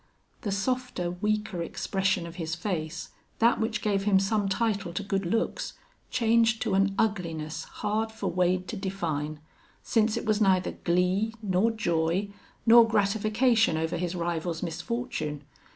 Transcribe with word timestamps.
The 0.41 0.51
softer, 0.51 1.11
weaker 1.11 1.61
expression 1.61 2.25
of 2.25 2.37
his 2.37 2.55
face, 2.55 3.09
that 3.37 3.59
which 3.59 3.83
gave 3.83 4.05
him 4.05 4.17
some 4.19 4.49
title 4.49 4.93
to 4.93 5.03
good 5.03 5.27
looks, 5.27 5.73
changed 6.09 6.59
to 6.63 6.73
an 6.73 6.95
ugliness 6.97 7.65
hard 7.65 8.11
for 8.11 8.25
Wade 8.31 8.67
to 8.69 8.75
define, 8.75 9.39
since 9.83 10.17
it 10.17 10.25
was 10.25 10.41
neither 10.41 10.71
glee, 10.71 11.35
nor 11.43 11.69
joy, 11.69 12.29
nor 12.65 12.87
gratification 12.87 13.77
over 13.77 13.95
his 13.97 14.15
rival's 14.15 14.63
misfortune. 14.63 15.43